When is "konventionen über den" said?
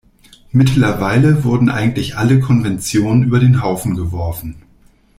2.39-3.61